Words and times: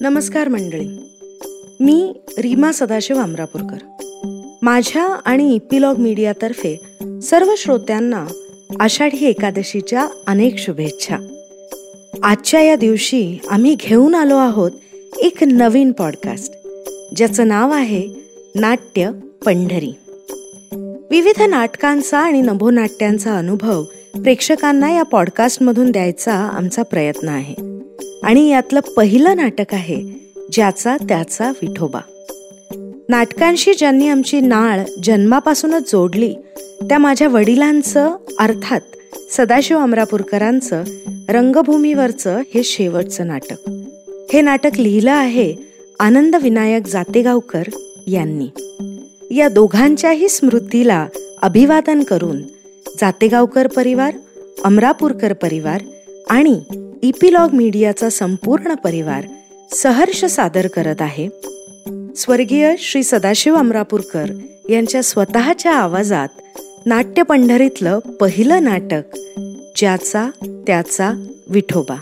नमस्कार 0.00 0.48
मंडळी. 0.48 0.88
मी 1.80 2.12
रीमा 2.38 2.72
सदाशिव 2.72 3.18
अमरापूरकर 3.18 3.76
माझ्या 4.62 5.06
आणि 5.24 5.54
इपिलॉग 5.54 5.96
मीडियातर्फे 5.96 6.80
सर्व 7.22 7.54
श्रोत्यांना 7.58 8.26
आषाढी 8.80 9.26
एकादशीच्या 9.26 10.08
अनेक 10.26 10.58
शुभेच्छा. 10.58 11.16
आजच्या 12.22 12.60
या 12.60 12.76
दिवशी 12.76 13.38
आम्ही 13.50 13.74
घेऊन 13.74 14.14
आलो 14.14 14.36
आहोत 14.36 14.70
एक 15.18 15.44
नवीन 15.44 15.92
पॉडकास्ट 15.92 16.54
ज्याचं 17.16 17.48
नाव 17.48 17.70
आहे 17.70 18.08
नाट्य 18.54 19.10
पंढरी. 19.46 19.92
विविध 21.10 21.42
नाटकांचा 21.42 22.18
आणि 22.18 22.40
नभोनाट्यांचा 22.40 23.38
अनुभव 23.38 23.84
प्रेक्षकांना 24.14 24.90
या 24.90 25.02
पॉडकास्टमधून 25.02 25.90
द्यायचा 25.90 26.34
आमचा 26.34 26.82
प्रयत्न 26.82 27.28
आहे. 27.28 27.67
आणि 28.22 28.48
यातलं 28.48 28.80
पहिलं 28.80 29.36
नाटक 29.36 29.74
आहे 29.74 30.02
ज्याचा 30.52 30.96
त्याचा 30.96 31.50
विठोबा. 31.50 32.00
नाटकांशी 33.08 33.74
ज्यांनी 33.74 34.08
आमची 34.08 34.40
नाळ 34.40 34.80
जन्मापासूनच 35.02 35.92
जोडली 35.92 36.34
त्या 36.88 36.98
माझ्या 36.98 37.28
वडिलांचं 37.28 38.16
अर्थात 38.38 38.80
सदाशिव 39.30 39.78
अमरापूरकरांचं 39.78 40.82
रंगभूमीवरचं 41.28 42.40
हे 42.54 42.62
शेवटचं 42.62 43.26
नाटक. 43.26 43.70
हे 44.32 44.40
नाटक 44.40 44.80
लिहिलं 44.80 45.12
आहे 45.12 45.54
आनंद 46.00 46.36
विनायक 46.42 46.86
जातेगावकर 46.86 47.62
यांनी. 48.06 48.48
या 49.30 49.48
दोघांच्याही 49.48 50.28
स्मृतीला 50.28 51.06
अभिवादन 51.42 52.02
करून 52.02 52.42
जातेगावकर 53.00 53.66
परिवार 53.66 54.14
अमरापूरकर 54.64 55.32
परिवार 55.32 55.80
आणि 56.30 56.60
इपिलॉग 57.02 57.50
मीडियाचा 57.52 58.10
संपूर्ण 58.10 58.74
परिवार 58.74 59.24
सहर्ष 59.72 60.24
सादर 60.24 60.66
करत 60.66 61.02
आहे. 61.02 61.28
स्वर्गीय 62.16 62.74
श्री 62.78 63.02
सदाशिव 63.02 63.56
अमरापूरकर 63.56 64.24
यांच्या 64.68 65.02
स्वतःच्या 65.02 65.72
आवाजात 65.72 66.28
नाट्य 66.86 67.22
पंढरीतलं 67.22 67.98
पहिलं 67.98 68.64
नाटक 68.64 69.16
ज्याचा 69.76 70.30
त्याचा 70.66 71.24
विठोबा. 71.48 71.94